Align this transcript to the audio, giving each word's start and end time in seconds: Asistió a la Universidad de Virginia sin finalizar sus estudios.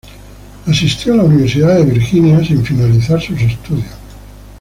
Asistió 0.65 1.13
a 1.13 1.17
la 1.17 1.25
Universidad 1.25 1.75
de 1.75 1.83
Virginia 1.83 2.43
sin 2.43 2.65
finalizar 2.65 3.21
sus 3.21 3.39
estudios. 3.39 3.85